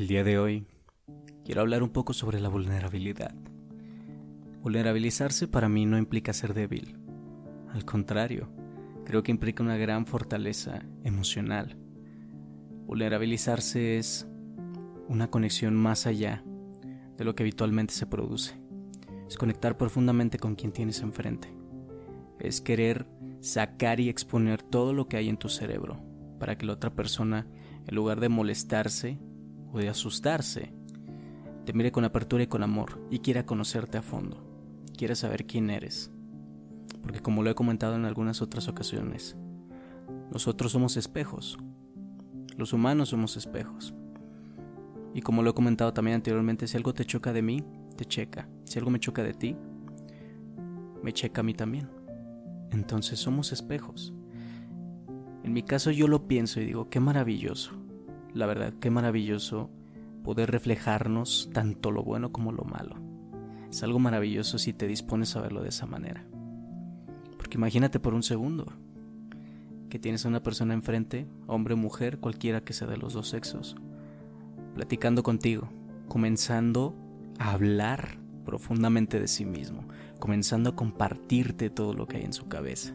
El 0.00 0.06
día 0.06 0.24
de 0.24 0.38
hoy 0.38 0.66
quiero 1.44 1.60
hablar 1.60 1.82
un 1.82 1.90
poco 1.90 2.14
sobre 2.14 2.40
la 2.40 2.48
vulnerabilidad. 2.48 3.34
Vulnerabilizarse 4.62 5.46
para 5.46 5.68
mí 5.68 5.84
no 5.84 5.98
implica 5.98 6.32
ser 6.32 6.54
débil. 6.54 6.96
Al 7.68 7.84
contrario, 7.84 8.48
creo 9.04 9.22
que 9.22 9.30
implica 9.30 9.62
una 9.62 9.76
gran 9.76 10.06
fortaleza 10.06 10.86
emocional. 11.04 11.76
Vulnerabilizarse 12.86 13.98
es 13.98 14.26
una 15.06 15.28
conexión 15.28 15.74
más 15.74 16.06
allá 16.06 16.42
de 17.18 17.24
lo 17.26 17.34
que 17.34 17.42
habitualmente 17.42 17.92
se 17.92 18.06
produce. 18.06 18.58
Es 19.28 19.36
conectar 19.36 19.76
profundamente 19.76 20.38
con 20.38 20.54
quien 20.54 20.72
tienes 20.72 21.02
enfrente. 21.02 21.52
Es 22.38 22.62
querer 22.62 23.06
sacar 23.40 24.00
y 24.00 24.08
exponer 24.08 24.62
todo 24.62 24.94
lo 24.94 25.08
que 25.08 25.18
hay 25.18 25.28
en 25.28 25.36
tu 25.36 25.50
cerebro 25.50 26.02
para 26.38 26.56
que 26.56 26.64
la 26.64 26.72
otra 26.72 26.88
persona, 26.88 27.46
en 27.86 27.94
lugar 27.94 28.18
de 28.18 28.30
molestarse, 28.30 29.18
o 29.72 29.78
de 29.78 29.88
asustarse, 29.88 30.72
te 31.64 31.72
mire 31.72 31.92
con 31.92 32.04
apertura 32.04 32.42
y 32.42 32.46
con 32.46 32.62
amor 32.62 33.06
y 33.10 33.20
quiera 33.20 33.46
conocerte 33.46 33.98
a 33.98 34.02
fondo, 34.02 34.42
quiera 34.96 35.14
saber 35.14 35.46
quién 35.46 35.70
eres. 35.70 36.10
Porque 37.02 37.20
como 37.20 37.42
lo 37.42 37.50
he 37.50 37.54
comentado 37.54 37.94
en 37.94 38.04
algunas 38.04 38.42
otras 38.42 38.68
ocasiones, 38.68 39.36
nosotros 40.32 40.72
somos 40.72 40.96
espejos, 40.96 41.58
los 42.56 42.72
humanos 42.72 43.10
somos 43.10 43.36
espejos. 43.36 43.94
Y 45.14 45.22
como 45.22 45.42
lo 45.42 45.50
he 45.50 45.54
comentado 45.54 45.92
también 45.92 46.16
anteriormente, 46.16 46.68
si 46.68 46.76
algo 46.76 46.94
te 46.94 47.04
choca 47.04 47.32
de 47.32 47.42
mí, 47.42 47.64
te 47.96 48.04
checa. 48.04 48.48
Si 48.64 48.78
algo 48.78 48.90
me 48.90 49.00
choca 49.00 49.24
de 49.24 49.34
ti, 49.34 49.56
me 51.02 51.12
checa 51.12 51.40
a 51.40 51.44
mí 51.44 51.52
también. 51.52 51.88
Entonces 52.70 53.18
somos 53.18 53.52
espejos. 53.52 54.12
En 55.42 55.52
mi 55.52 55.62
caso 55.62 55.90
yo 55.90 56.06
lo 56.06 56.28
pienso 56.28 56.60
y 56.60 56.66
digo, 56.66 56.90
qué 56.90 57.00
maravilloso 57.00 57.72
la 58.34 58.46
verdad, 58.46 58.72
qué 58.80 58.90
maravilloso 58.90 59.70
poder 60.22 60.50
reflejarnos 60.50 61.50
tanto 61.52 61.90
lo 61.90 62.02
bueno 62.02 62.32
como 62.32 62.52
lo 62.52 62.64
malo. 62.64 62.96
Es 63.70 63.82
algo 63.82 63.98
maravilloso 63.98 64.58
si 64.58 64.72
te 64.72 64.86
dispones 64.86 65.36
a 65.36 65.40
verlo 65.40 65.62
de 65.62 65.68
esa 65.68 65.86
manera. 65.86 66.24
Porque 67.36 67.56
imagínate 67.56 68.00
por 68.00 68.14
un 68.14 68.22
segundo 68.22 68.72
que 69.88 69.98
tienes 69.98 70.24
a 70.24 70.28
una 70.28 70.42
persona 70.42 70.74
enfrente, 70.74 71.26
hombre 71.46 71.74
o 71.74 71.76
mujer, 71.76 72.18
cualquiera 72.18 72.62
que 72.62 72.72
sea 72.72 72.86
de 72.86 72.96
los 72.96 73.12
dos 73.12 73.28
sexos, 73.28 73.76
platicando 74.74 75.22
contigo, 75.22 75.68
comenzando 76.08 76.94
a 77.38 77.52
hablar 77.52 78.18
profundamente 78.44 79.20
de 79.20 79.28
sí 79.28 79.44
mismo, 79.44 79.84
comenzando 80.18 80.70
a 80.70 80.76
compartirte 80.76 81.70
todo 81.70 81.94
lo 81.94 82.06
que 82.06 82.18
hay 82.18 82.24
en 82.24 82.32
su 82.32 82.48
cabeza. 82.48 82.94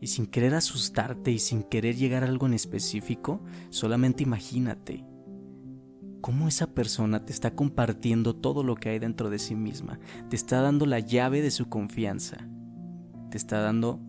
Y 0.00 0.08
sin 0.08 0.26
querer 0.26 0.54
asustarte 0.54 1.30
y 1.30 1.38
sin 1.38 1.62
querer 1.62 1.96
llegar 1.96 2.22
a 2.22 2.26
algo 2.26 2.46
en 2.46 2.54
específico, 2.54 3.42
solamente 3.70 4.22
imagínate 4.22 5.04
cómo 6.20 6.48
esa 6.48 6.74
persona 6.74 7.24
te 7.24 7.32
está 7.32 7.54
compartiendo 7.54 8.34
todo 8.34 8.62
lo 8.62 8.74
que 8.74 8.88
hay 8.88 8.98
dentro 8.98 9.30
de 9.30 9.38
sí 9.38 9.54
misma, 9.54 9.98
te 10.28 10.36
está 10.36 10.60
dando 10.60 10.84
la 10.84 10.98
llave 10.98 11.40
de 11.40 11.50
su 11.50 11.68
confianza, 11.68 12.48
te 13.30 13.36
está 13.36 13.60
dando 13.60 14.00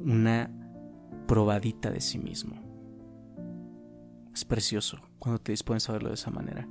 una 0.00 0.50
probadita 1.26 1.90
de 1.90 2.00
sí 2.00 2.18
mismo. 2.18 2.56
Es 4.34 4.44
precioso 4.44 4.98
cuando 5.18 5.40
te 5.40 5.52
dispones 5.52 5.88
a 5.88 5.92
verlo 5.92 6.10
de 6.10 6.16
esa 6.16 6.30
manera, 6.30 6.68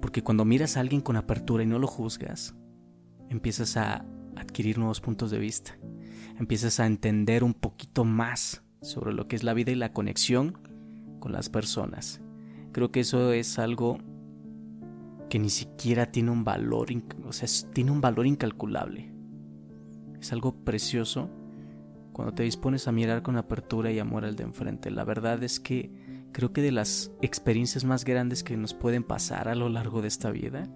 porque 0.00 0.22
cuando 0.22 0.44
miras 0.44 0.76
a 0.76 0.80
alguien 0.80 1.00
con 1.00 1.16
apertura 1.16 1.62
y 1.62 1.66
no 1.66 1.78
lo 1.78 1.86
juzgas, 1.86 2.54
empiezas 3.28 3.76
a 3.76 4.04
adquirir 4.36 4.76
nuevos 4.76 5.00
puntos 5.00 5.30
de 5.30 5.38
vista 5.38 5.78
empiezas 6.38 6.80
a 6.80 6.86
entender 6.86 7.44
un 7.44 7.54
poquito 7.54 8.04
más 8.04 8.62
sobre 8.80 9.12
lo 9.12 9.26
que 9.26 9.36
es 9.36 9.44
la 9.44 9.54
vida 9.54 9.72
y 9.72 9.76
la 9.76 9.92
conexión 9.92 10.58
con 11.20 11.32
las 11.32 11.48
personas. 11.48 12.20
Creo 12.72 12.90
que 12.90 13.00
eso 13.00 13.32
es 13.32 13.58
algo 13.58 13.98
que 15.30 15.38
ni 15.38 15.50
siquiera 15.50 16.10
tiene 16.12 16.30
un 16.30 16.44
valor, 16.44 16.88
o 17.26 17.32
sea, 17.32 17.48
tiene 17.72 17.90
un 17.90 18.00
valor 18.00 18.26
incalculable. 18.26 19.10
Es 20.20 20.32
algo 20.32 20.54
precioso 20.64 21.30
cuando 22.12 22.34
te 22.34 22.42
dispones 22.42 22.86
a 22.88 22.92
mirar 22.92 23.22
con 23.22 23.36
apertura 23.36 23.90
y 23.90 23.98
amor 23.98 24.24
al 24.24 24.36
de 24.36 24.44
enfrente. 24.44 24.90
La 24.90 25.04
verdad 25.04 25.42
es 25.42 25.60
que 25.60 25.90
creo 26.32 26.52
que 26.52 26.62
de 26.62 26.72
las 26.72 27.10
experiencias 27.22 27.84
más 27.84 28.04
grandes 28.04 28.42
que 28.42 28.56
nos 28.56 28.74
pueden 28.74 29.02
pasar 29.02 29.48
a 29.48 29.54
lo 29.54 29.68
largo 29.68 30.02
de 30.02 30.08
esta 30.08 30.30
vida 30.30 30.68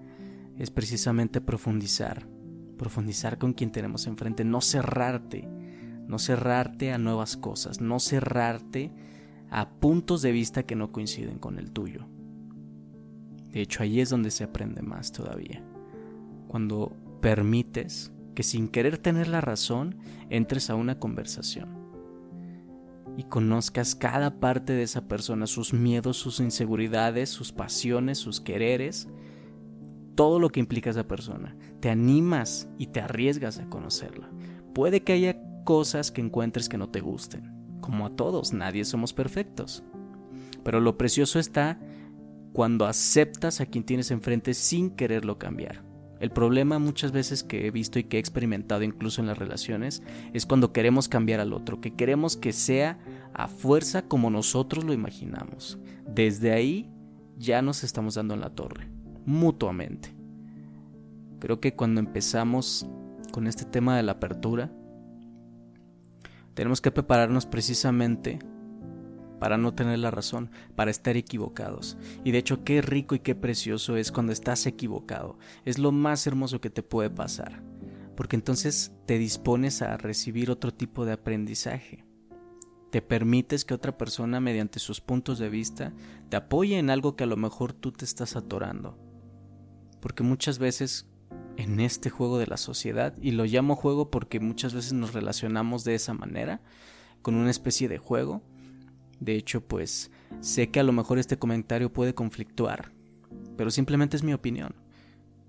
es 0.57 0.71
precisamente 0.71 1.41
profundizar 1.41 2.27
profundizar 2.79 3.37
con 3.37 3.53
quien 3.53 3.71
tenemos 3.71 4.07
enfrente, 4.07 4.45
no 4.45 4.63
cerrarte, 4.63 5.47
no 6.07 6.19
cerrarte 6.19 6.93
a 6.93 6.99
nuevas 6.99 7.37
cosas, 7.37 7.83
no 7.83 8.01
cerrarte 8.01 8.91
a 9.51 9.69
puntos 9.69 10.23
de 10.23 10.33
vista 10.33 10.63
que 10.63 10.77
no 10.77 10.93
coinciden 10.93 11.39
con 11.39 11.59
el 11.59 11.71
tuyo. 11.73 12.07
De 13.51 13.61
hecho, 13.61 13.83
ahí 13.83 14.01
es 14.01 14.09
donde 14.09 14.31
se 14.31 14.45
aprende 14.45 14.83
más 14.83 15.13
todavía. 15.13 15.63
Cuando 16.49 16.97
permites 17.21 18.13
que 18.35 18.43
sin 18.43 18.69
querer 18.69 18.99
tener 18.99 19.29
la 19.29 19.41
razón 19.41 19.97
entres 20.31 20.71
a 20.71 20.75
una 20.75 20.99
conversación 20.99 21.77
y 23.17 23.25
conozcas 23.25 23.97
cada 23.97 24.39
parte 24.39 24.75
de 24.75 24.85
esa 24.85 25.09
persona, 25.09 25.49
sus 25.49 25.73
miedos, 25.73 26.17
sus 26.19 26.39
inseguridades, 26.39 27.31
sus 27.31 27.51
pasiones, 27.51 28.19
sus 28.19 28.41
quereres, 28.41 29.09
todo 30.19 30.41
lo 30.41 30.51
que 30.51 30.59
implica 30.59 30.91
esa 30.91 31.07
persona. 31.07 31.55
Te 31.79 31.91
animas 31.91 32.69
y 32.77 32.89
te 32.89 33.01
arriesgas 33.01 33.61
a 33.61 33.69
conocerla. 33.69 34.29
Puede 34.75 35.05
que 35.05 35.13
haya 35.13 35.41
cosas 35.63 36.11
que 36.11 36.21
encuentres 36.21 36.69
que 36.69 36.77
no 36.77 36.89
te 36.89 36.99
gusten. 36.99 37.79
Como 37.81 38.05
a 38.05 38.17
todos, 38.17 38.53
nadie 38.53 38.85
somos 38.85 39.13
perfectos. 39.13 39.85
Pero 40.65 40.81
lo 40.81 40.99
precioso 40.99 41.39
está 41.39 41.79
cuando 42.53 42.87
aceptas 42.87 43.61
a 43.61 43.67
quien 43.67 43.85
tienes 43.85 44.11
enfrente 44.11 44.55
sin 44.55 44.91
quererlo 44.91 45.39
cambiar. 45.39 45.85
El 46.19 46.33
problema 46.33 46.81
muchas 46.81 47.13
veces 47.13 47.45
que 47.45 47.69
he 47.69 47.71
visto 47.71 48.01
y 48.01 48.03
que 48.03 48.17
he 48.17 48.21
experimentado 48.21 48.83
incluso 48.83 49.21
en 49.21 49.29
las 49.29 49.39
relaciones 49.39 50.03
es 50.33 50.47
cuando 50.47 50.73
queremos 50.73 51.09
cambiar 51.09 51.39
al 51.39 51.53
otro, 51.53 51.81
que 51.81 51.95
queremos 51.95 52.37
que 52.37 52.53
sea 52.53 52.99
a 53.35 53.47
fuerza 53.47 54.03
como 54.03 54.31
nosotros 54.31 54.83
lo 54.83 54.93
imaginamos. 54.93 55.79
Desde 56.13 56.51
ahí 56.51 56.91
ya 57.37 57.63
nos 57.63 57.85
estamos 57.85 58.17
dando 58.17 58.35
en 58.35 58.41
la 58.41 58.51
torre 58.51 58.98
mutuamente. 59.29 60.15
Creo 61.39 61.61
que 61.61 61.75
cuando 61.75 62.01
empezamos 62.01 62.87
con 63.31 63.47
este 63.47 63.67
tema 63.67 63.95
de 63.95 64.03
la 64.03 64.13
apertura, 64.13 64.73
tenemos 66.55 66.81
que 66.81 66.91
prepararnos 66.91 67.45
precisamente 67.45 68.39
para 69.39 69.59
no 69.59 69.75
tener 69.75 69.99
la 69.99 70.11
razón, 70.11 70.51
para 70.75 70.91
estar 70.91 71.17
equivocados. 71.19 71.99
Y 72.25 72.31
de 72.31 72.39
hecho, 72.39 72.65
qué 72.65 72.81
rico 72.81 73.15
y 73.15 73.21
qué 73.21 73.35
precioso 73.35 73.99
es 73.99 74.11
cuando 74.11 74.33
estás 74.33 74.67
equivocado. 74.67 75.39
Es 75.67 75.79
lo 75.79 75.93
más 75.93 76.27
hermoso 76.27 76.63
que 76.63 76.71
te 76.71 76.83
puede 76.83 77.11
pasar, 77.11 77.63
porque 78.17 78.35
entonces 78.35 78.93
te 79.05 79.19
dispones 79.19 79.83
a 79.83 79.99
recibir 79.99 80.51
otro 80.51 80.73
tipo 80.73 81.05
de 81.05 81.13
aprendizaje. 81.13 82.03
Te 82.91 83.03
permites 83.03 83.67
que 83.67 83.75
otra 83.75 83.99
persona, 83.99 84.41
mediante 84.41 84.79
sus 84.79 85.03
puntos 85.03 85.39
de 85.39 85.51
vista, 85.51 85.93
te 86.31 86.39
apoye 86.39 86.79
en 86.79 86.89
algo 86.89 87.15
que 87.15 87.25
a 87.25 87.29
lo 87.29 87.37
mejor 87.37 87.75
tú 87.75 87.93
te 87.93 88.07
estás 88.07 88.35
atorando 88.35 89.08
porque 90.01 90.23
muchas 90.23 90.59
veces 90.59 91.07
en 91.57 91.81
este 91.81 92.11
juego 92.11 92.39
de 92.39 92.47
la 92.47 92.57
sociedad, 92.57 93.15
y 93.21 93.33
lo 93.33 93.45
llamo 93.45 93.77
juego 93.77 94.11
porque 94.11 94.41
muchas 94.41 94.75
veces 94.75 94.93
nos 94.93 95.13
relacionamos 95.13 95.85
de 95.85 95.95
esa 95.95 96.15
manera, 96.15 96.61
con 97.23 97.35
una 97.35 97.51
especie 97.51 97.89
de 97.89 97.99
juego, 97.99 98.43
de 99.19 99.35
hecho 99.35 99.61
pues 99.61 100.11
sé 100.41 100.71
que 100.71 100.81
a 100.81 100.85
lo 100.85 100.93
mejor 100.93 101.19
este 101.19 101.39
comentario 101.39 101.93
puede 101.93 102.15
conflictuar, 102.15 102.93
pero 103.57 103.71
simplemente 103.71 104.17
es 104.17 104.23
mi 104.23 104.33
opinión. 104.33 104.75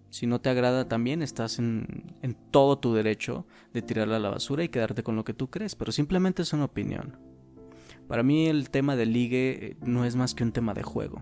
Si 0.10 0.26
no 0.26 0.42
te 0.42 0.50
agrada 0.50 0.88
también 0.88 1.22
estás 1.22 1.60
en, 1.60 2.06
en 2.24 2.36
todo 2.50 2.80
tu 2.80 2.96
derecho 2.96 3.46
de 3.74 3.84
tirarla 3.84 4.16
a 4.16 4.20
la 4.20 4.30
basura 4.30 4.64
y 4.64 4.70
quedarte 4.70 5.04
con 5.04 5.16
lo 5.16 5.24
que 5.24 5.36
tú 5.36 5.52
crees, 5.52 5.76
pero 5.76 5.92
simplemente 5.92 6.42
es 6.42 6.52
una 6.54 6.66
opinión. 6.66 7.18
Para 8.08 8.24
mí 8.24 8.48
el 8.48 8.72
tema 8.72 8.96
del 8.96 9.14
ligue 9.14 9.68
eh, 9.68 9.78
no 9.86 10.04
es 10.04 10.16
más 10.16 10.34
que 10.34 10.44
un 10.44 10.52
tema 10.52 10.74
de 10.74 10.82
juego. 10.82 11.22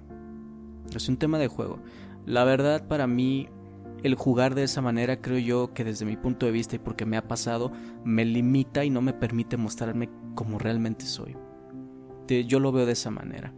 Es 0.95 1.09
un 1.09 1.17
tema 1.17 1.37
de 1.37 1.49
juego. 1.49 1.79
La 2.27 2.43
verdad 2.43 2.85
para 2.85 3.07
mí 3.07 3.47
el 4.03 4.15
jugar 4.15 4.53
de 4.53 4.63
esa 4.63 4.81
manera 4.81 5.21
creo 5.21 5.39
yo 5.39 5.73
que 5.73 5.85
desde 5.85 6.05
mi 6.05 6.17
punto 6.17 6.45
de 6.45 6.51
vista 6.51 6.75
y 6.75 6.79
porque 6.79 7.05
me 7.05 7.15
ha 7.15 7.25
pasado 7.25 7.71
me 8.03 8.25
limita 8.25 8.83
y 8.83 8.89
no 8.89 9.01
me 9.01 9.13
permite 9.13 9.55
mostrarme 9.55 10.09
como 10.35 10.59
realmente 10.59 11.05
soy. 11.05 11.37
Yo 12.27 12.59
lo 12.59 12.73
veo 12.73 12.85
de 12.85 12.91
esa 12.91 13.11
manera. 13.11 13.53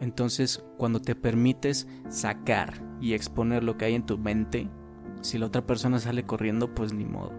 Entonces 0.00 0.62
cuando 0.76 1.00
te 1.00 1.14
permites 1.14 1.88
sacar 2.10 2.74
y 3.00 3.14
exponer 3.14 3.64
lo 3.64 3.78
que 3.78 3.86
hay 3.86 3.94
en 3.94 4.04
tu 4.04 4.18
mente, 4.18 4.68
si 5.22 5.38
la 5.38 5.46
otra 5.46 5.64
persona 5.64 5.98
sale 5.98 6.24
corriendo 6.24 6.74
pues 6.74 6.92
ni 6.92 7.06
modo. 7.06 7.32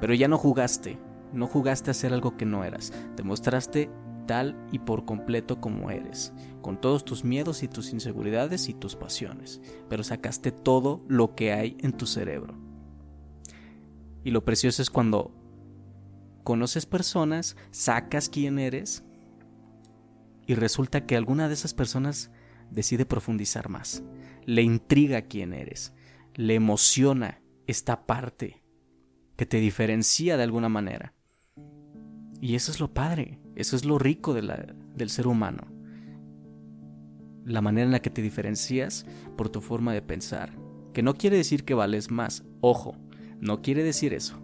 Pero 0.00 0.14
ya 0.14 0.26
no 0.26 0.38
jugaste, 0.38 0.98
no 1.34 1.46
jugaste 1.46 1.90
a 1.90 1.92
hacer 1.92 2.14
algo 2.14 2.38
que 2.38 2.46
no 2.46 2.64
eras, 2.64 2.94
te 3.14 3.22
mostraste 3.22 3.90
tal 4.30 4.54
y 4.70 4.78
por 4.78 5.06
completo 5.06 5.60
como 5.60 5.90
eres, 5.90 6.32
con 6.62 6.80
todos 6.80 7.04
tus 7.04 7.24
miedos 7.24 7.64
y 7.64 7.68
tus 7.68 7.92
inseguridades 7.92 8.68
y 8.68 8.74
tus 8.74 8.94
pasiones, 8.94 9.60
pero 9.88 10.04
sacaste 10.04 10.52
todo 10.52 11.04
lo 11.08 11.34
que 11.34 11.52
hay 11.52 11.76
en 11.80 11.90
tu 11.90 12.06
cerebro. 12.06 12.54
Y 14.22 14.30
lo 14.30 14.44
precioso 14.44 14.82
es 14.82 14.88
cuando 14.88 15.34
conoces 16.44 16.86
personas, 16.86 17.56
sacas 17.72 18.28
quién 18.28 18.60
eres 18.60 19.02
y 20.46 20.54
resulta 20.54 21.06
que 21.06 21.16
alguna 21.16 21.48
de 21.48 21.54
esas 21.54 21.74
personas 21.74 22.30
decide 22.70 23.06
profundizar 23.06 23.68
más. 23.68 24.04
Le 24.46 24.62
intriga 24.62 25.22
quién 25.22 25.52
eres, 25.52 25.92
le 26.36 26.54
emociona 26.54 27.42
esta 27.66 28.06
parte 28.06 28.62
que 29.34 29.44
te 29.44 29.56
diferencia 29.56 30.36
de 30.36 30.44
alguna 30.44 30.68
manera. 30.68 31.14
Y 32.40 32.54
eso 32.54 32.70
es 32.70 32.78
lo 32.78 32.94
padre, 32.94 33.40
eso 33.60 33.76
es 33.76 33.84
lo 33.84 33.98
rico 33.98 34.34
del 34.34 35.10
ser 35.10 35.26
humano. 35.26 35.68
La 37.44 37.60
manera 37.60 37.86
en 37.86 37.92
la 37.92 38.00
que 38.00 38.10
te 38.10 38.22
diferencias 38.22 39.06
por 39.36 39.48
tu 39.48 39.60
forma 39.60 39.92
de 39.92 40.02
pensar. 40.02 40.50
Que 40.92 41.02
no 41.02 41.14
quiere 41.14 41.36
decir 41.36 41.64
que 41.64 41.74
vales 41.74 42.10
más, 42.10 42.44
ojo, 42.60 42.96
no 43.40 43.62
quiere 43.62 43.82
decir 43.82 44.12
eso 44.14 44.40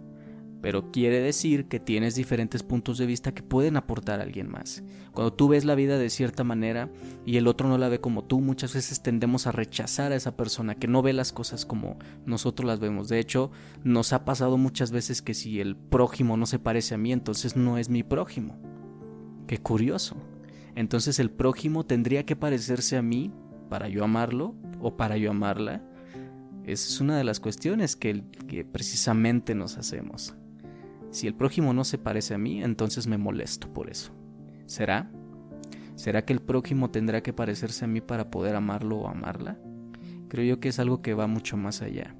pero 0.61 0.91
quiere 0.91 1.19
decir 1.19 1.67
que 1.67 1.79
tienes 1.79 2.15
diferentes 2.15 2.63
puntos 2.63 2.97
de 2.97 3.05
vista 3.05 3.33
que 3.33 3.43
pueden 3.43 3.77
aportar 3.77 4.19
a 4.19 4.23
alguien 4.23 4.49
más. 4.49 4.83
Cuando 5.13 5.33
tú 5.33 5.47
ves 5.47 5.65
la 5.65 5.75
vida 5.75 5.97
de 5.97 6.09
cierta 6.09 6.43
manera 6.43 6.89
y 7.25 7.37
el 7.37 7.47
otro 7.47 7.67
no 7.67 7.77
la 7.77 7.89
ve 7.89 7.99
como 7.99 8.23
tú, 8.23 8.39
muchas 8.41 8.73
veces 8.73 9.01
tendemos 9.01 9.47
a 9.47 9.51
rechazar 9.51 10.11
a 10.11 10.15
esa 10.15 10.35
persona 10.35 10.75
que 10.75 10.87
no 10.87 11.01
ve 11.01 11.13
las 11.13 11.31
cosas 11.31 11.65
como 11.65 11.97
nosotros 12.25 12.67
las 12.67 12.79
vemos. 12.79 13.07
De 13.07 13.19
hecho, 13.19 13.51
nos 13.83 14.13
ha 14.13 14.25
pasado 14.25 14.57
muchas 14.57 14.91
veces 14.91 15.21
que 15.21 15.33
si 15.33 15.59
el 15.59 15.75
prójimo 15.75 16.37
no 16.37 16.45
se 16.45 16.59
parece 16.59 16.95
a 16.95 16.97
mí, 16.97 17.13
entonces 17.13 17.55
no 17.55 17.77
es 17.77 17.89
mi 17.89 18.03
prójimo. 18.03 18.76
Qué 19.47 19.57
curioso. 19.57 20.17
Entonces 20.75 21.19
el 21.19 21.31
prójimo 21.31 21.85
tendría 21.85 22.25
que 22.25 22.35
parecerse 22.35 22.97
a 22.97 23.01
mí 23.01 23.31
para 23.69 23.89
yo 23.89 24.03
amarlo 24.03 24.55
o 24.79 24.95
para 24.95 25.17
yo 25.17 25.31
amarla. 25.31 25.81
Esa 26.65 26.87
es 26.89 27.01
una 27.01 27.17
de 27.17 27.23
las 27.23 27.39
cuestiones 27.39 27.95
que, 27.95 28.23
que 28.47 28.65
precisamente 28.65 29.55
nos 29.55 29.77
hacemos. 29.77 30.35
Si 31.09 31.25
el 31.25 31.33
prójimo 31.33 31.73
no 31.73 31.83
se 31.85 31.97
parece 31.97 32.33
a 32.33 32.37
mí, 32.37 32.61
entonces 32.61 33.07
me 33.07 33.17
molesto 33.17 33.71
por 33.71 33.89
eso. 33.89 34.11
¿Será? 34.65 35.09
¿Será 35.95 36.25
que 36.25 36.33
el 36.33 36.41
prójimo 36.41 36.91
tendrá 36.91 37.23
que 37.23 37.33
parecerse 37.33 37.85
a 37.85 37.87
mí 37.87 38.01
para 38.01 38.29
poder 38.29 38.55
amarlo 38.55 38.97
o 38.97 39.07
amarla? 39.07 39.57
Creo 40.27 40.45
yo 40.45 40.59
que 40.59 40.69
es 40.69 40.79
algo 40.79 41.01
que 41.01 41.13
va 41.13 41.25
mucho 41.25 41.57
más 41.57 41.81
allá. 41.81 42.15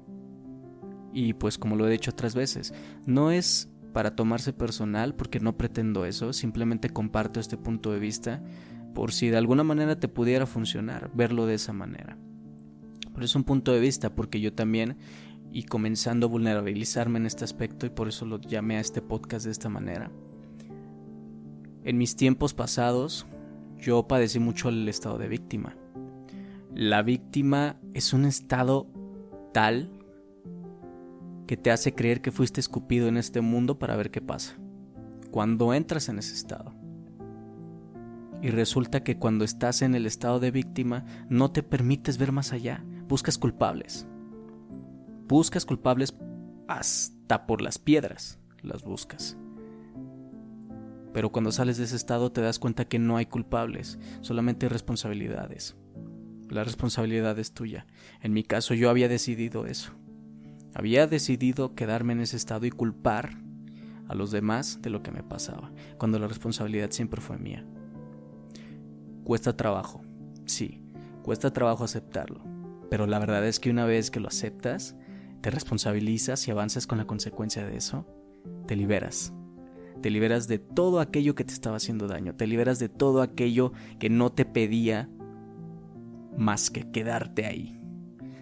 Y 1.12 1.34
pues 1.34 1.58
como 1.58 1.76
lo 1.76 1.86
he 1.86 1.90
dicho 1.90 2.10
otras 2.10 2.34
veces, 2.34 2.72
no 3.06 3.30
es 3.30 3.68
para 3.92 4.14
tomarse 4.14 4.52
personal 4.52 5.14
porque 5.14 5.40
no 5.40 5.56
pretendo 5.56 6.04
eso, 6.04 6.32
simplemente 6.32 6.90
comparto 6.90 7.40
este 7.40 7.56
punto 7.56 7.92
de 7.92 7.98
vista 7.98 8.42
por 8.94 9.12
si 9.12 9.28
de 9.28 9.36
alguna 9.36 9.64
manera 9.64 9.98
te 9.98 10.08
pudiera 10.08 10.46
funcionar, 10.46 11.10
verlo 11.14 11.46
de 11.46 11.54
esa 11.54 11.72
manera. 11.72 12.18
Pero 13.12 13.24
es 13.24 13.34
un 13.34 13.44
punto 13.44 13.72
de 13.72 13.80
vista 13.80 14.14
porque 14.14 14.40
yo 14.40 14.52
también 14.52 14.96
y 15.52 15.64
comenzando 15.64 16.26
a 16.26 16.30
vulnerabilizarme 16.30 17.18
en 17.18 17.26
este 17.26 17.44
aspecto 17.44 17.86
y 17.86 17.90
por 17.90 18.08
eso 18.08 18.26
lo 18.26 18.40
llamé 18.40 18.76
a 18.76 18.80
este 18.80 19.02
podcast 19.02 19.46
de 19.46 19.52
esta 19.52 19.68
manera. 19.68 20.10
En 21.84 21.96
mis 21.96 22.16
tiempos 22.16 22.54
pasados 22.54 23.26
yo 23.78 24.06
padecí 24.08 24.38
mucho 24.38 24.68
el 24.68 24.88
estado 24.88 25.18
de 25.18 25.28
víctima. 25.28 25.76
La 26.74 27.02
víctima 27.02 27.76
es 27.94 28.12
un 28.12 28.24
estado 28.24 28.86
tal 29.52 29.90
que 31.48 31.56
te 31.56 31.72
hace 31.72 31.94
creer 31.94 32.20
que 32.20 32.30
fuiste 32.30 32.60
escupido 32.60 33.08
en 33.08 33.16
este 33.16 33.40
mundo 33.40 33.80
para 33.80 33.96
ver 33.96 34.12
qué 34.12 34.20
pasa. 34.20 34.54
Cuando 35.32 35.74
entras 35.74 36.08
en 36.08 36.20
ese 36.20 36.34
estado. 36.34 36.74
Y 38.40 38.50
resulta 38.50 39.02
que 39.02 39.18
cuando 39.18 39.44
estás 39.44 39.82
en 39.82 39.96
el 39.96 40.06
estado 40.06 40.38
de 40.38 40.52
víctima 40.52 41.04
no 41.28 41.50
te 41.50 41.64
permites 41.64 42.18
ver 42.18 42.30
más 42.30 42.52
allá, 42.52 42.84
buscas 43.08 43.36
culpables 43.36 44.06
Buscas 45.28 45.66
culpables 45.66 46.14
hasta 46.68 47.46
por 47.46 47.60
las 47.60 47.78
piedras, 47.78 48.38
las 48.62 48.82
buscas. 48.82 49.36
Pero 51.12 51.30
cuando 51.32 51.52
sales 51.52 51.76
de 51.76 51.84
ese 51.84 51.96
estado 51.96 52.32
te 52.32 52.40
das 52.40 52.58
cuenta 52.58 52.86
que 52.86 52.98
no 52.98 53.18
hay 53.18 53.26
culpables, 53.26 53.98
solamente 54.22 54.70
responsabilidades. 54.70 55.76
La 56.48 56.64
responsabilidad 56.64 57.38
es 57.38 57.52
tuya. 57.52 57.86
En 58.22 58.32
mi 58.32 58.42
caso 58.42 58.72
yo 58.72 58.88
había 58.88 59.08
decidido 59.08 59.66
eso. 59.66 59.97
Había 60.74 61.06
decidido 61.06 61.74
quedarme 61.74 62.12
en 62.12 62.20
ese 62.20 62.36
estado 62.36 62.66
y 62.66 62.70
culpar 62.70 63.38
a 64.08 64.14
los 64.14 64.30
demás 64.30 64.80
de 64.82 64.90
lo 64.90 65.02
que 65.02 65.10
me 65.10 65.22
pasaba, 65.22 65.70
cuando 65.98 66.18
la 66.18 66.28
responsabilidad 66.28 66.90
siempre 66.90 67.20
fue 67.20 67.38
mía. 67.38 67.64
Cuesta 69.24 69.56
trabajo, 69.56 70.02
sí, 70.46 70.82
cuesta 71.22 71.52
trabajo 71.52 71.84
aceptarlo, 71.84 72.42
pero 72.90 73.06
la 73.06 73.18
verdad 73.18 73.46
es 73.46 73.60
que 73.60 73.70
una 73.70 73.84
vez 73.84 74.10
que 74.10 74.20
lo 74.20 74.28
aceptas, 74.28 74.96
te 75.40 75.50
responsabilizas 75.50 76.48
y 76.48 76.50
avanzas 76.50 76.86
con 76.86 76.98
la 76.98 77.06
consecuencia 77.06 77.66
de 77.66 77.76
eso, 77.76 78.06
te 78.66 78.76
liberas. 78.76 79.32
Te 80.00 80.10
liberas 80.10 80.46
de 80.46 80.58
todo 80.58 81.00
aquello 81.00 81.34
que 81.34 81.44
te 81.44 81.52
estaba 81.52 81.76
haciendo 81.76 82.06
daño, 82.06 82.34
te 82.34 82.46
liberas 82.46 82.78
de 82.78 82.88
todo 82.88 83.20
aquello 83.20 83.72
que 83.98 84.08
no 84.08 84.30
te 84.30 84.44
pedía 84.44 85.08
más 86.36 86.70
que 86.70 86.90
quedarte 86.90 87.46
ahí. 87.46 87.77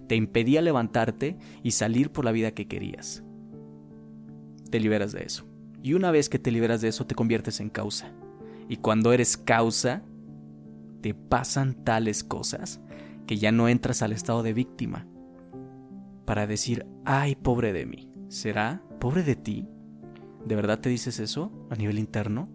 Te 0.06 0.17
impedía 0.17 0.62
levantarte 0.62 1.37
y 1.62 1.73
salir 1.73 2.11
por 2.11 2.25
la 2.25 2.32
vida 2.32 2.53
que 2.53 2.69
querías. 2.69 3.23
Te 4.70 4.81
liberas 4.81 5.12
de 5.12 5.25
eso. 5.25 5.47
Y 5.82 5.94
una 5.94 6.11
vez 6.11 6.29
que 6.29 6.38
te 6.38 6.50
liberas 6.50 6.81
de 6.81 6.88
eso, 6.88 7.06
te 7.06 7.14
conviertes 7.14 7.61
en 7.61 7.70
causa. 7.70 8.12
Y 8.69 8.79
cuando 8.79 9.12
eres 9.12 9.37
causa, 9.37 10.03
te 11.00 11.14
pasan 11.14 11.85
tales 11.85 12.25
cosas 12.25 12.81
que 13.26 13.37
ya 13.37 13.53
no 13.53 13.69
entras 13.69 14.03
al 14.03 14.12
estado 14.12 14.43
de 14.43 14.53
víctima, 14.53 15.06
para 16.25 16.47
decir, 16.47 16.87
ay, 17.05 17.37
pobre 17.37 17.73
de 17.73 17.87
mí. 17.87 18.11
¿Será 18.29 18.82
pobre 18.99 19.23
de 19.23 19.37
ti? 19.37 19.69
¿De 20.44 20.56
verdad 20.56 20.81
te 20.81 20.88
dices 20.88 21.20
eso 21.20 21.52
a 21.70 21.76
nivel 21.76 21.99
interno? 21.99 22.49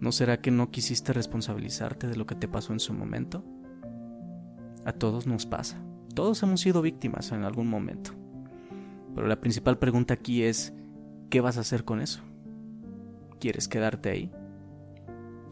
¿No 0.00 0.12
será 0.12 0.40
que 0.40 0.50
no 0.50 0.70
quisiste 0.70 1.12
responsabilizarte 1.12 2.06
de 2.06 2.16
lo 2.16 2.26
que 2.26 2.34
te 2.34 2.48
pasó 2.48 2.72
en 2.72 2.80
su 2.80 2.92
momento? 2.92 3.44
A 4.84 4.92
todos 4.92 5.26
nos 5.26 5.46
pasa. 5.46 5.82
Todos 6.16 6.42
hemos 6.42 6.62
sido 6.62 6.80
víctimas 6.80 7.30
en 7.30 7.44
algún 7.44 7.68
momento. 7.68 8.12
Pero 9.14 9.26
la 9.26 9.38
principal 9.38 9.78
pregunta 9.78 10.14
aquí 10.14 10.44
es, 10.44 10.72
¿qué 11.28 11.42
vas 11.42 11.58
a 11.58 11.60
hacer 11.60 11.84
con 11.84 12.00
eso? 12.00 12.22
¿Quieres 13.38 13.68
quedarte 13.68 14.08
ahí? 14.08 14.32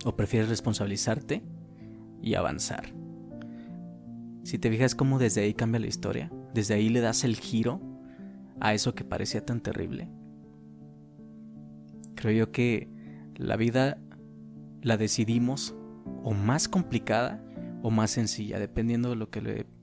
¿O 0.07 0.17
prefieres 0.17 0.49
responsabilizarte 0.49 1.43
y 2.23 2.35
avanzar? 2.35 2.95
Si 4.43 4.59
te 4.59 4.71
fijas 4.71 4.95
cómo 4.95 5.19
desde 5.19 5.43
ahí 5.43 5.53
cambia 5.53 5.81
la 5.81 5.87
historia, 5.87 6.33
desde 6.55 6.73
ahí 6.73 6.89
le 6.89 7.03
das 7.03 7.25
el 7.25 7.37
giro 7.37 7.83
a 8.59 8.73
eso 8.73 8.95
que 8.95 9.05
parecía 9.05 9.45
tan 9.45 9.61
terrible. 9.61 10.09
Creo 12.15 12.33
yo 12.33 12.53
que 12.53 12.89
la 13.37 13.57
vida 13.57 13.99
la 14.81 14.97
decidimos 14.97 15.75
o 16.23 16.33
más 16.33 16.69
complicada 16.69 17.45
o 17.83 17.91
más 17.91 18.13
sencilla, 18.13 18.59
dependiendo 18.59 19.11
de 19.11 19.17
lo 19.17 19.29
que 19.29 19.43
le 19.43 19.74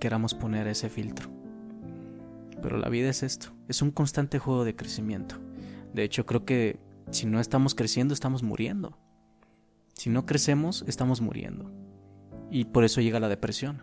queramos 0.00 0.34
poner 0.34 0.66
ese 0.66 0.88
filtro. 0.88 1.30
Pero 2.60 2.76
la 2.76 2.88
vida 2.88 3.08
es 3.08 3.22
esto, 3.22 3.52
es 3.68 3.80
un 3.82 3.92
constante 3.92 4.40
juego 4.40 4.64
de 4.64 4.74
crecimiento. 4.74 5.36
De 5.94 6.02
hecho, 6.02 6.26
creo 6.26 6.44
que 6.44 6.80
si 7.12 7.26
no 7.26 7.38
estamos 7.38 7.76
creciendo, 7.76 8.12
estamos 8.12 8.42
muriendo. 8.42 8.98
Si 9.94 10.10
no 10.10 10.26
crecemos, 10.26 10.84
estamos 10.88 11.20
muriendo. 11.20 11.70
Y 12.50 12.64
por 12.64 12.82
eso 12.82 13.00
llega 13.00 13.20
la 13.20 13.28
depresión 13.28 13.82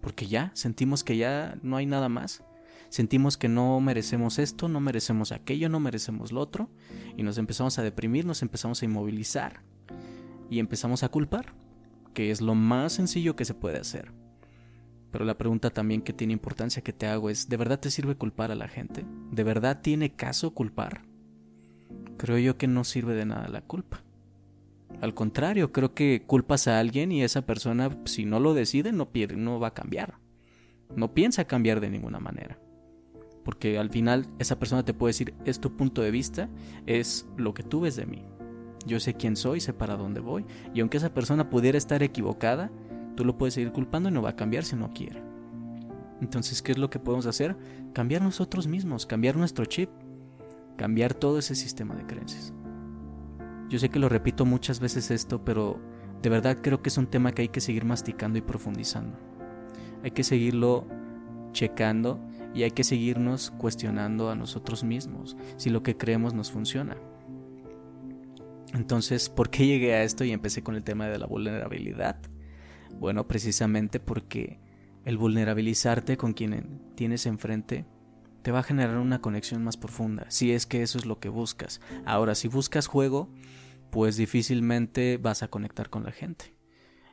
porque 0.00 0.26
ya 0.26 0.50
sentimos 0.54 1.04
que 1.04 1.16
ya 1.16 1.58
no 1.62 1.76
hay 1.76 1.86
nada 1.86 2.08
más. 2.08 2.42
Sentimos 2.88 3.36
que 3.36 3.48
no 3.48 3.80
merecemos 3.80 4.38
esto, 4.38 4.68
no 4.68 4.80
merecemos 4.80 5.32
aquello, 5.32 5.68
no 5.68 5.80
merecemos 5.80 6.32
lo 6.32 6.40
otro, 6.40 6.70
y 7.16 7.22
nos 7.22 7.36
empezamos 7.36 7.78
a 7.78 7.82
deprimir, 7.82 8.24
nos 8.24 8.40
empezamos 8.40 8.80
a 8.80 8.86
inmovilizar 8.86 9.62
y 10.48 10.58
empezamos 10.58 11.02
a 11.02 11.10
culpar, 11.10 11.52
que 12.14 12.30
es 12.30 12.40
lo 12.40 12.54
más 12.54 12.94
sencillo 12.94 13.36
que 13.36 13.44
se 13.44 13.52
puede 13.52 13.78
hacer. 13.78 14.12
Pero 15.10 15.24
la 15.24 15.38
pregunta 15.38 15.70
también 15.70 16.02
que 16.02 16.12
tiene 16.12 16.34
importancia 16.34 16.82
que 16.82 16.92
te 16.92 17.06
hago 17.06 17.30
es, 17.30 17.48
¿de 17.48 17.56
verdad 17.56 17.80
te 17.80 17.90
sirve 17.90 18.16
culpar 18.16 18.50
a 18.50 18.54
la 18.54 18.68
gente? 18.68 19.04
¿De 19.30 19.44
verdad 19.44 19.80
tiene 19.80 20.14
caso 20.14 20.52
culpar? 20.52 21.02
Creo 22.18 22.38
yo 22.38 22.58
que 22.58 22.66
no 22.66 22.84
sirve 22.84 23.14
de 23.14 23.24
nada 23.24 23.48
la 23.48 23.62
culpa. 23.62 24.02
Al 25.00 25.14
contrario, 25.14 25.72
creo 25.72 25.94
que 25.94 26.24
culpas 26.26 26.66
a 26.66 26.78
alguien 26.78 27.12
y 27.12 27.22
esa 27.22 27.42
persona, 27.42 27.96
si 28.04 28.24
no 28.24 28.40
lo 28.40 28.52
decide, 28.52 28.92
no, 28.92 29.08
no 29.36 29.60
va 29.60 29.68
a 29.68 29.74
cambiar. 29.74 30.18
No 30.94 31.14
piensa 31.14 31.46
cambiar 31.46 31.80
de 31.80 31.90
ninguna 31.90 32.18
manera. 32.18 32.58
Porque 33.44 33.78
al 33.78 33.90
final 33.90 34.26
esa 34.38 34.58
persona 34.58 34.84
te 34.84 34.94
puede 34.94 35.10
decir, 35.10 35.34
es 35.44 35.60
tu 35.60 35.76
punto 35.76 36.02
de 36.02 36.10
vista, 36.10 36.50
es 36.86 37.26
lo 37.36 37.54
que 37.54 37.62
tú 37.62 37.80
ves 37.80 37.96
de 37.96 38.06
mí. 38.06 38.24
Yo 38.86 39.00
sé 39.00 39.14
quién 39.14 39.36
soy, 39.36 39.60
sé 39.60 39.72
para 39.72 39.96
dónde 39.96 40.20
voy. 40.20 40.44
Y 40.74 40.80
aunque 40.80 40.96
esa 40.96 41.14
persona 41.14 41.48
pudiera 41.48 41.78
estar 41.78 42.02
equivocada, 42.02 42.70
tú 43.18 43.24
lo 43.24 43.36
puedes 43.36 43.54
seguir 43.54 43.72
culpando 43.72 44.08
y 44.08 44.12
no 44.12 44.22
va 44.22 44.30
a 44.30 44.36
cambiar 44.36 44.62
si 44.62 44.76
no 44.76 44.92
quiere. 44.94 45.20
Entonces, 46.20 46.62
¿qué 46.62 46.70
es 46.70 46.78
lo 46.78 46.88
que 46.88 47.00
podemos 47.00 47.26
hacer? 47.26 47.56
Cambiar 47.92 48.22
nosotros 48.22 48.68
mismos, 48.68 49.06
cambiar 49.06 49.34
nuestro 49.34 49.64
chip, 49.64 49.90
cambiar 50.76 51.14
todo 51.14 51.40
ese 51.40 51.56
sistema 51.56 51.96
de 51.96 52.06
creencias. 52.06 52.54
Yo 53.68 53.80
sé 53.80 53.88
que 53.88 53.98
lo 53.98 54.08
repito 54.08 54.44
muchas 54.46 54.78
veces 54.78 55.10
esto, 55.10 55.44
pero 55.44 55.80
de 56.22 56.30
verdad 56.30 56.58
creo 56.62 56.80
que 56.80 56.90
es 56.90 56.96
un 56.96 57.08
tema 57.08 57.32
que 57.32 57.42
hay 57.42 57.48
que 57.48 57.60
seguir 57.60 57.84
masticando 57.84 58.38
y 58.38 58.42
profundizando. 58.42 59.18
Hay 60.04 60.12
que 60.12 60.22
seguirlo 60.22 60.86
checando 61.50 62.20
y 62.54 62.62
hay 62.62 62.70
que 62.70 62.84
seguirnos 62.84 63.50
cuestionando 63.50 64.30
a 64.30 64.36
nosotros 64.36 64.84
mismos 64.84 65.36
si 65.56 65.70
lo 65.70 65.82
que 65.82 65.96
creemos 65.96 66.34
nos 66.34 66.52
funciona. 66.52 66.96
Entonces, 68.74 69.28
¿por 69.28 69.50
qué 69.50 69.66
llegué 69.66 69.94
a 69.94 70.04
esto 70.04 70.22
y 70.22 70.30
empecé 70.30 70.62
con 70.62 70.76
el 70.76 70.84
tema 70.84 71.08
de 71.08 71.18
la 71.18 71.26
vulnerabilidad? 71.26 72.20
Bueno, 72.98 73.26
precisamente 73.28 74.00
porque 74.00 74.60
el 75.04 75.16
vulnerabilizarte 75.16 76.16
con 76.16 76.32
quien 76.32 76.80
tienes 76.94 77.26
enfrente 77.26 77.86
te 78.42 78.50
va 78.50 78.60
a 78.60 78.64
generar 78.64 78.98
una 78.98 79.20
conexión 79.20 79.62
más 79.64 79.76
profunda, 79.76 80.26
si 80.28 80.52
es 80.52 80.66
que 80.66 80.82
eso 80.82 80.98
es 80.98 81.06
lo 81.06 81.18
que 81.18 81.28
buscas. 81.28 81.80
Ahora, 82.04 82.34
si 82.34 82.48
buscas 82.48 82.86
juego, 82.86 83.28
pues 83.90 84.16
difícilmente 84.16 85.18
vas 85.18 85.42
a 85.42 85.48
conectar 85.48 85.90
con 85.90 86.04
la 86.04 86.12
gente. 86.12 86.54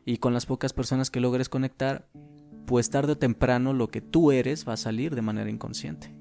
Y 0.06 0.18
con 0.18 0.34
las 0.34 0.46
pocas 0.46 0.74
personas 0.74 1.10
que 1.10 1.20
logres 1.20 1.50
conectar, 1.50 2.08
pues 2.66 2.90
tarde 2.90 3.14
o 3.14 3.18
temprano 3.18 3.74
lo 3.74 3.90
que 3.90 4.02
tú 4.02 4.32
eres 4.32 4.68
va 4.68 4.74
a 4.74 4.78
salir 4.78 5.16
de 5.16 5.22
manera 5.22 5.50
inconsciente. 5.50 6.16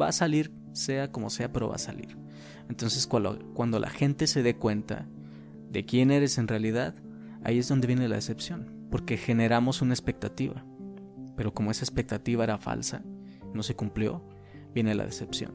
Va 0.00 0.08
a 0.08 0.12
salir, 0.12 0.52
sea 0.72 1.12
como 1.12 1.30
sea, 1.30 1.52
pero 1.52 1.68
va 1.68 1.76
a 1.76 1.78
salir. 1.78 2.16
Entonces 2.68 3.06
cuando, 3.06 3.78
la 3.78 3.90
gente 3.90 4.26
se 4.26 4.42
dé 4.42 4.56
cuenta 4.56 5.06
de 5.70 5.84
quién 5.84 6.10
eres 6.10 6.38
en 6.38 6.48
realidad, 6.48 6.94
ahí 7.44 7.58
es 7.58 7.68
donde 7.68 7.86
viene 7.86 8.08
la 8.08 8.16
decepción, 8.16 8.81
porque 8.92 9.16
generamos 9.16 9.80
una 9.80 9.94
expectativa. 9.94 10.64
Pero 11.34 11.54
como 11.54 11.70
esa 11.70 11.82
expectativa 11.82 12.44
era 12.44 12.58
falsa, 12.58 13.02
no 13.54 13.62
se 13.62 13.74
cumplió, 13.74 14.22
viene 14.74 14.94
la 14.94 15.06
decepción. 15.06 15.54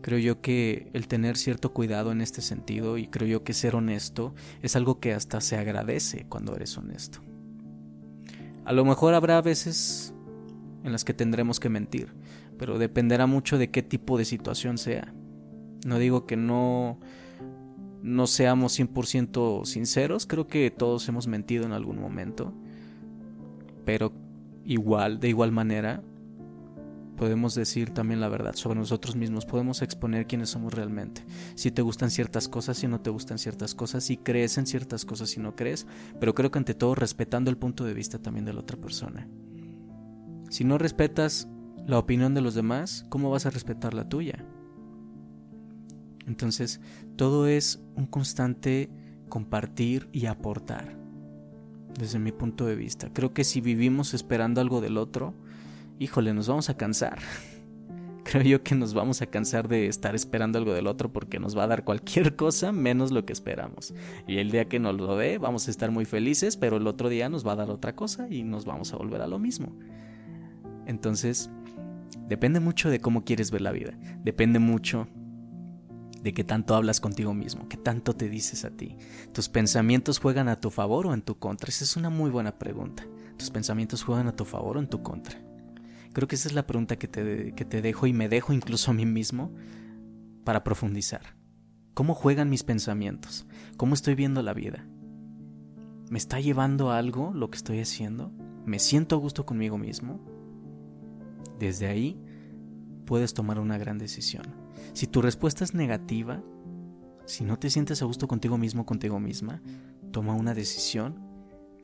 Creo 0.00 0.18
yo 0.18 0.40
que 0.40 0.88
el 0.94 1.08
tener 1.08 1.36
cierto 1.36 1.74
cuidado 1.74 2.12
en 2.12 2.20
este 2.20 2.42
sentido 2.42 2.96
y 2.96 3.08
creo 3.08 3.26
yo 3.26 3.44
que 3.44 3.52
ser 3.52 3.74
honesto 3.74 4.34
es 4.62 4.76
algo 4.76 5.00
que 5.00 5.12
hasta 5.12 5.40
se 5.40 5.58
agradece 5.58 6.26
cuando 6.28 6.54
eres 6.54 6.78
honesto. 6.78 7.18
A 8.64 8.72
lo 8.72 8.84
mejor 8.84 9.12
habrá 9.14 9.42
veces 9.42 10.14
en 10.84 10.92
las 10.92 11.04
que 11.04 11.12
tendremos 11.12 11.58
que 11.58 11.70
mentir, 11.70 12.14
pero 12.56 12.78
dependerá 12.78 13.26
mucho 13.26 13.58
de 13.58 13.70
qué 13.70 13.82
tipo 13.82 14.16
de 14.16 14.24
situación 14.24 14.78
sea. 14.78 15.12
No 15.84 15.98
digo 15.98 16.24
que 16.24 16.36
no 16.36 17.00
no 18.02 18.26
seamos 18.26 18.78
100% 18.78 19.64
sinceros, 19.64 20.26
creo 20.26 20.46
que 20.46 20.70
todos 20.70 21.08
hemos 21.08 21.26
mentido 21.26 21.64
en 21.64 21.72
algún 21.72 22.00
momento, 22.00 22.52
pero 23.84 24.12
igual, 24.64 25.20
de 25.20 25.28
igual 25.28 25.52
manera, 25.52 26.02
podemos 27.16 27.54
decir 27.54 27.90
también 27.90 28.18
la 28.18 28.28
verdad 28.28 28.54
sobre 28.54 28.78
nosotros 28.78 29.14
mismos, 29.14 29.44
podemos 29.44 29.82
exponer 29.82 30.26
quiénes 30.26 30.48
somos 30.48 30.72
realmente. 30.72 31.22
Si 31.54 31.70
te 31.70 31.82
gustan 31.82 32.10
ciertas 32.10 32.48
cosas, 32.48 32.78
si 32.78 32.88
no 32.88 33.02
te 33.02 33.10
gustan 33.10 33.38
ciertas 33.38 33.74
cosas, 33.74 34.04
si 34.04 34.16
crees 34.16 34.56
en 34.56 34.66
ciertas 34.66 35.04
cosas, 35.04 35.28
si 35.28 35.38
no 35.38 35.54
crees, 35.54 35.86
pero 36.18 36.34
creo 36.34 36.50
que 36.50 36.58
ante 36.58 36.72
todo 36.72 36.94
respetando 36.94 37.50
el 37.50 37.58
punto 37.58 37.84
de 37.84 37.92
vista 37.92 38.18
también 38.18 38.46
de 38.46 38.54
la 38.54 38.60
otra 38.60 38.78
persona. 38.78 39.28
Si 40.48 40.64
no 40.64 40.78
respetas 40.78 41.46
la 41.86 41.98
opinión 41.98 42.32
de 42.32 42.40
los 42.40 42.54
demás, 42.54 43.04
¿cómo 43.10 43.30
vas 43.30 43.44
a 43.44 43.50
respetar 43.50 43.92
la 43.92 44.08
tuya? 44.08 44.46
Entonces, 46.30 46.80
todo 47.16 47.48
es 47.48 47.80
un 47.96 48.06
constante 48.06 48.88
compartir 49.28 50.08
y 50.12 50.26
aportar, 50.26 50.96
desde 51.98 52.20
mi 52.20 52.30
punto 52.30 52.66
de 52.66 52.76
vista. 52.76 53.10
Creo 53.12 53.34
que 53.34 53.42
si 53.42 53.60
vivimos 53.60 54.14
esperando 54.14 54.60
algo 54.60 54.80
del 54.80 54.96
otro, 54.96 55.34
híjole, 55.98 56.32
nos 56.32 56.46
vamos 56.46 56.70
a 56.70 56.76
cansar. 56.76 57.18
Creo 58.22 58.44
yo 58.44 58.62
que 58.62 58.76
nos 58.76 58.94
vamos 58.94 59.22
a 59.22 59.26
cansar 59.26 59.66
de 59.66 59.88
estar 59.88 60.14
esperando 60.14 60.56
algo 60.56 60.72
del 60.72 60.86
otro 60.86 61.12
porque 61.12 61.40
nos 61.40 61.58
va 61.58 61.64
a 61.64 61.66
dar 61.66 61.82
cualquier 61.82 62.36
cosa 62.36 62.70
menos 62.70 63.10
lo 63.10 63.24
que 63.26 63.32
esperamos. 63.32 63.92
Y 64.28 64.38
el 64.38 64.52
día 64.52 64.68
que 64.68 64.78
nos 64.78 64.94
lo 64.94 65.16
dé 65.16 65.38
vamos 65.38 65.66
a 65.66 65.72
estar 65.72 65.90
muy 65.90 66.04
felices, 66.04 66.56
pero 66.56 66.76
el 66.76 66.86
otro 66.86 67.08
día 67.08 67.28
nos 67.28 67.44
va 67.44 67.54
a 67.54 67.56
dar 67.56 67.70
otra 67.70 67.96
cosa 67.96 68.28
y 68.30 68.44
nos 68.44 68.66
vamos 68.66 68.94
a 68.94 68.98
volver 68.98 69.20
a 69.20 69.26
lo 69.26 69.40
mismo. 69.40 69.76
Entonces, 70.86 71.50
depende 72.28 72.60
mucho 72.60 72.88
de 72.88 73.00
cómo 73.00 73.24
quieres 73.24 73.50
ver 73.50 73.62
la 73.62 73.72
vida. 73.72 73.98
Depende 74.22 74.60
mucho 74.60 75.08
de 76.22 76.34
qué 76.34 76.44
tanto 76.44 76.74
hablas 76.74 77.00
contigo 77.00 77.34
mismo, 77.34 77.68
qué 77.68 77.76
tanto 77.76 78.14
te 78.14 78.28
dices 78.28 78.64
a 78.64 78.70
ti. 78.70 78.96
¿Tus 79.32 79.48
pensamientos 79.48 80.18
juegan 80.18 80.48
a 80.48 80.60
tu 80.60 80.70
favor 80.70 81.06
o 81.06 81.14
en 81.14 81.22
tu 81.22 81.38
contra? 81.38 81.68
Esa 81.68 81.84
es 81.84 81.96
una 81.96 82.10
muy 82.10 82.30
buena 82.30 82.58
pregunta. 82.58 83.04
¿Tus 83.36 83.50
pensamientos 83.50 84.02
juegan 84.02 84.28
a 84.28 84.36
tu 84.36 84.44
favor 84.44 84.76
o 84.76 84.80
en 84.80 84.88
tu 84.88 85.02
contra? 85.02 85.40
Creo 86.12 86.28
que 86.28 86.34
esa 86.34 86.48
es 86.48 86.54
la 86.54 86.66
pregunta 86.66 86.96
que 86.96 87.08
te, 87.08 87.54
que 87.54 87.64
te 87.64 87.80
dejo 87.80 88.06
y 88.06 88.12
me 88.12 88.28
dejo 88.28 88.52
incluso 88.52 88.90
a 88.90 88.94
mí 88.94 89.06
mismo 89.06 89.52
para 90.44 90.64
profundizar. 90.64 91.36
¿Cómo 91.94 92.14
juegan 92.14 92.50
mis 92.50 92.64
pensamientos? 92.64 93.46
¿Cómo 93.76 93.94
estoy 93.94 94.14
viendo 94.14 94.42
la 94.42 94.52
vida? 94.52 94.86
¿Me 96.10 96.18
está 96.18 96.40
llevando 96.40 96.90
algo 96.90 97.32
lo 97.34 97.50
que 97.50 97.56
estoy 97.56 97.80
haciendo? 97.80 98.32
¿Me 98.66 98.78
siento 98.78 99.16
a 99.16 99.18
gusto 99.18 99.46
conmigo 99.46 99.78
mismo? 99.78 100.20
Desde 101.58 101.86
ahí 101.86 102.20
puedes 103.06 103.32
tomar 103.32 103.58
una 103.58 103.78
gran 103.78 103.98
decisión. 103.98 104.59
Si 104.92 105.06
tu 105.06 105.22
respuesta 105.22 105.64
es 105.64 105.74
negativa, 105.74 106.42
si 107.24 107.44
no 107.44 107.58
te 107.58 107.70
sientes 107.70 108.02
a 108.02 108.06
gusto 108.06 108.28
contigo 108.28 108.58
mismo, 108.58 108.86
contigo 108.86 109.20
misma, 109.20 109.62
toma 110.10 110.34
una 110.34 110.54
decisión 110.54 111.20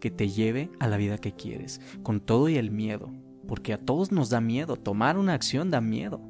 que 0.01 0.11
te 0.11 0.29
lleve 0.29 0.71
a 0.81 0.89
la 0.89 0.97
vida 0.97 1.19
que 1.19 1.33
quieres, 1.33 1.81
con 2.03 2.21
todo 2.21 2.49
y 2.49 2.57
el 2.57 2.71
miedo, 2.71 3.11
porque 3.47 3.73
a 3.73 3.81
todos 3.81 4.13
nos 4.13 4.31
da 4.31 4.41
miedo, 4.41 4.77
tomar 4.77 5.19
una 5.19 5.35
acción 5.35 5.71
da 5.71 5.81
miedo. 5.81 6.21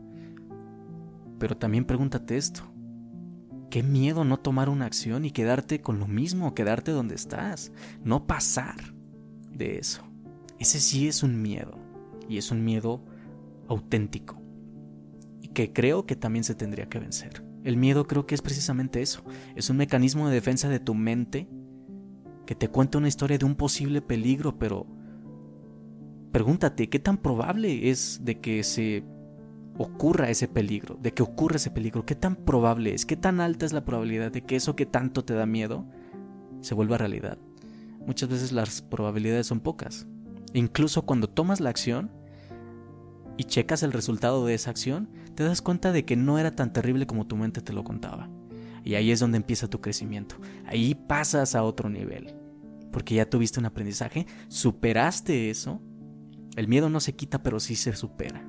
Pero 1.38 1.56
también 1.56 1.84
pregúntate 1.84 2.36
esto, 2.36 2.62
qué 3.70 3.82
miedo 3.82 4.24
no 4.24 4.38
tomar 4.38 4.68
una 4.68 4.86
acción 4.86 5.24
y 5.24 5.30
quedarte 5.30 5.80
con 5.80 5.98
lo 5.98 6.06
mismo, 6.06 6.54
quedarte 6.54 6.92
donde 6.92 7.14
estás, 7.14 7.72
no 8.04 8.26
pasar 8.26 8.94
de 9.50 9.78
eso. 9.78 10.02
Ese 10.58 10.80
sí 10.80 11.08
es 11.08 11.22
un 11.22 11.42
miedo, 11.42 11.78
y 12.28 12.38
es 12.38 12.50
un 12.50 12.64
miedo 12.64 13.02
auténtico, 13.68 14.40
que 15.56 15.72
creo 15.72 16.04
que 16.04 16.14
también 16.14 16.44
se 16.44 16.54
tendría 16.54 16.86
que 16.86 16.98
vencer. 16.98 17.42
El 17.64 17.78
miedo 17.78 18.06
creo 18.06 18.26
que 18.26 18.34
es 18.34 18.42
precisamente 18.42 19.00
eso, 19.00 19.24
es 19.54 19.70
un 19.70 19.78
mecanismo 19.78 20.28
de 20.28 20.34
defensa 20.34 20.68
de 20.68 20.80
tu 20.80 20.94
mente 20.94 21.48
que 22.44 22.54
te 22.54 22.68
cuenta 22.68 22.98
una 22.98 23.08
historia 23.08 23.38
de 23.38 23.46
un 23.46 23.54
posible 23.56 24.02
peligro, 24.02 24.58
pero 24.58 24.86
Pregúntate, 26.36 26.90
¿qué 26.90 26.98
tan 26.98 27.16
probable 27.16 27.88
es 27.88 28.20
de 28.22 28.42
que 28.42 28.62
se 28.62 29.04
ocurra 29.78 30.28
ese 30.28 30.48
peligro, 30.48 30.98
de 31.00 31.14
que 31.14 31.22
ocurra 31.22 31.56
ese 31.56 31.70
peligro? 31.70 32.04
¿Qué 32.04 32.14
tan 32.14 32.36
probable 32.36 32.92
es? 32.92 33.06
¿Qué 33.06 33.16
tan 33.16 33.40
alta 33.40 33.64
es 33.64 33.72
la 33.72 33.86
probabilidad 33.86 34.30
de 34.30 34.42
que 34.42 34.54
eso 34.54 34.76
que 34.76 34.84
tanto 34.84 35.24
te 35.24 35.32
da 35.32 35.46
miedo 35.46 35.86
se 36.60 36.74
vuelva 36.74 36.98
realidad? 36.98 37.38
Muchas 38.06 38.28
veces 38.28 38.52
las 38.52 38.82
probabilidades 38.82 39.46
son 39.46 39.60
pocas. 39.60 40.06
Incluso 40.52 41.06
cuando 41.06 41.26
tomas 41.26 41.60
la 41.60 41.70
acción 41.70 42.10
y 43.38 43.44
checas 43.44 43.82
el 43.82 43.94
resultado 43.94 44.44
de 44.44 44.52
esa 44.52 44.68
acción, 44.68 45.08
te 45.36 45.44
das 45.44 45.62
cuenta 45.62 45.92
de 45.92 46.04
que 46.04 46.16
no 46.16 46.38
era 46.40 46.50
tan 46.50 46.72
terrible 46.72 47.06
como 47.06 47.28
tu 47.28 47.36
mente 47.36 47.60
te 47.60 47.72
lo 47.72 47.84
contaba. 47.84 48.28
Y 48.82 48.96
ahí 48.96 49.12
es 49.12 49.20
donde 49.20 49.36
empieza 49.36 49.68
tu 49.68 49.80
crecimiento. 49.80 50.36
Ahí 50.66 50.96
pasas 50.96 51.54
a 51.54 51.62
otro 51.62 51.88
nivel. 51.88 52.34
Porque 52.90 53.14
ya 53.14 53.30
tuviste 53.30 53.60
un 53.60 53.66
aprendizaje, 53.66 54.26
superaste 54.48 55.50
eso 55.50 55.80
el 56.56 56.68
miedo 56.68 56.88
no 56.88 57.00
se 57.00 57.14
quita, 57.14 57.42
pero 57.42 57.60
sí 57.60 57.76
se 57.76 57.94
supera. 57.94 58.42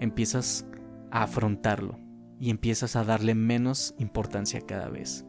Empiezas 0.00 0.66
a 1.12 1.22
afrontarlo 1.22 1.96
y 2.40 2.50
empiezas 2.50 2.96
a 2.96 3.04
darle 3.04 3.36
menos 3.36 3.94
importancia 3.98 4.60
cada 4.66 4.88
vez. 4.88 5.24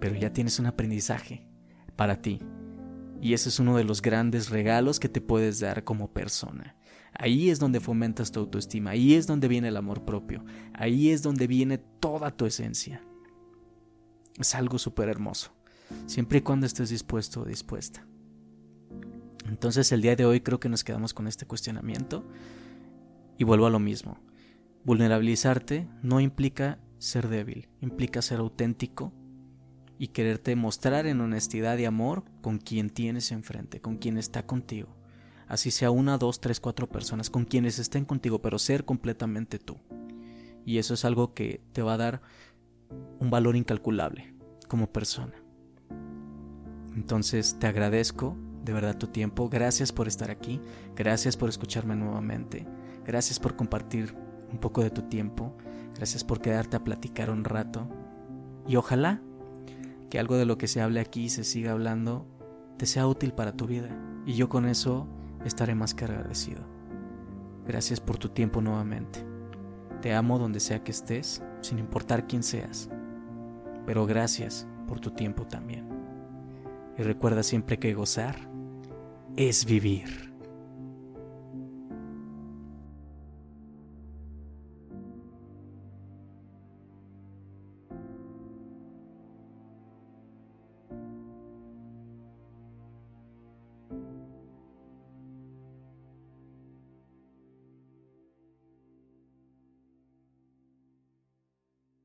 Pero 0.00 0.14
ya 0.14 0.32
tienes 0.32 0.58
un 0.58 0.66
aprendizaje 0.66 1.46
para 1.96 2.22
ti. 2.22 2.40
Y 3.20 3.34
ese 3.34 3.50
es 3.50 3.60
uno 3.60 3.76
de 3.76 3.84
los 3.84 4.00
grandes 4.00 4.48
regalos 4.48 4.98
que 4.98 5.10
te 5.10 5.20
puedes 5.20 5.60
dar 5.60 5.84
como 5.84 6.12
persona. 6.12 6.75
Ahí 7.18 7.50
es 7.50 7.58
donde 7.58 7.80
fomentas 7.80 8.30
tu 8.30 8.40
autoestima, 8.40 8.90
ahí 8.90 9.14
es 9.14 9.26
donde 9.26 9.48
viene 9.48 9.68
el 9.68 9.76
amor 9.76 10.04
propio, 10.04 10.44
ahí 10.74 11.10
es 11.10 11.22
donde 11.22 11.46
viene 11.46 11.78
toda 11.78 12.30
tu 12.30 12.44
esencia. 12.44 13.02
Es 14.38 14.54
algo 14.54 14.78
súper 14.78 15.08
hermoso, 15.08 15.52
siempre 16.06 16.38
y 16.38 16.42
cuando 16.42 16.66
estés 16.66 16.90
dispuesto 16.90 17.40
o 17.40 17.44
dispuesta. 17.44 18.06
Entonces 19.48 19.92
el 19.92 20.02
día 20.02 20.16
de 20.16 20.26
hoy 20.26 20.40
creo 20.40 20.60
que 20.60 20.68
nos 20.68 20.84
quedamos 20.84 21.14
con 21.14 21.26
este 21.26 21.46
cuestionamiento 21.46 22.24
y 23.38 23.44
vuelvo 23.44 23.66
a 23.66 23.70
lo 23.70 23.78
mismo. 23.78 24.18
Vulnerabilizarte 24.84 25.88
no 26.02 26.20
implica 26.20 26.78
ser 26.98 27.28
débil, 27.28 27.68
implica 27.80 28.22
ser 28.22 28.40
auténtico 28.40 29.12
y 29.98 30.08
quererte 30.08 30.54
mostrar 30.56 31.06
en 31.06 31.20
honestidad 31.20 31.78
y 31.78 31.86
amor 31.86 32.24
con 32.42 32.58
quien 32.58 32.90
tienes 32.90 33.32
enfrente, 33.32 33.80
con 33.80 33.96
quien 33.96 34.18
está 34.18 34.46
contigo. 34.46 34.95
Así 35.48 35.70
sea 35.70 35.90
una, 35.90 36.18
dos, 36.18 36.40
tres, 36.40 36.60
cuatro 36.60 36.88
personas, 36.88 37.30
con 37.30 37.44
quienes 37.44 37.78
estén 37.78 38.04
contigo, 38.04 38.40
pero 38.40 38.58
ser 38.58 38.84
completamente 38.84 39.58
tú. 39.58 39.76
Y 40.64 40.78
eso 40.78 40.94
es 40.94 41.04
algo 41.04 41.34
que 41.34 41.60
te 41.72 41.82
va 41.82 41.94
a 41.94 41.98
dar 41.98 42.20
un 43.20 43.30
valor 43.30 43.56
incalculable 43.56 44.34
como 44.68 44.92
persona. 44.92 45.34
Entonces 46.96 47.56
te 47.58 47.66
agradezco 47.66 48.36
de 48.64 48.72
verdad 48.72 48.98
tu 48.98 49.06
tiempo. 49.06 49.48
Gracias 49.48 49.92
por 49.92 50.08
estar 50.08 50.30
aquí. 50.30 50.60
Gracias 50.96 51.36
por 51.36 51.48
escucharme 51.48 51.94
nuevamente. 51.94 52.66
Gracias 53.04 53.38
por 53.38 53.54
compartir 53.54 54.14
un 54.50 54.58
poco 54.58 54.82
de 54.82 54.90
tu 54.90 55.02
tiempo. 55.02 55.56
Gracias 55.94 56.24
por 56.24 56.40
quedarte 56.40 56.76
a 56.76 56.82
platicar 56.84 57.30
un 57.30 57.44
rato. 57.44 57.88
Y 58.66 58.76
ojalá 58.76 59.20
que 60.10 60.18
algo 60.18 60.36
de 60.36 60.46
lo 60.46 60.58
que 60.58 60.66
se 60.66 60.80
hable 60.80 61.00
aquí 61.00 61.28
se 61.28 61.44
siga 61.44 61.72
hablando 61.72 62.26
te 62.76 62.86
sea 62.86 63.06
útil 63.06 63.32
para 63.32 63.56
tu 63.56 63.66
vida. 63.66 63.88
Y 64.26 64.34
yo 64.34 64.48
con 64.48 64.66
eso 64.66 65.06
estaré 65.48 65.74
más 65.74 65.94
que 65.94 66.04
agradecido. 66.04 66.62
Gracias 67.66 68.00
por 68.00 68.18
tu 68.18 68.28
tiempo 68.28 68.60
nuevamente. 68.60 69.24
Te 70.00 70.14
amo 70.14 70.38
donde 70.38 70.60
sea 70.60 70.84
que 70.84 70.92
estés, 70.92 71.42
sin 71.60 71.78
importar 71.78 72.26
quién 72.26 72.42
seas. 72.42 72.88
Pero 73.86 74.06
gracias 74.06 74.66
por 74.86 75.00
tu 75.00 75.10
tiempo 75.10 75.46
también. 75.46 75.88
Y 76.98 77.02
recuerda 77.02 77.42
siempre 77.42 77.78
que 77.78 77.94
gozar 77.94 78.36
es 79.36 79.64
vivir. 79.64 80.25